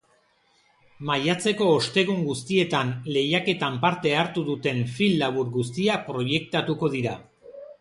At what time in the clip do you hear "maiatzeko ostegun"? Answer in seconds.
1.09-2.23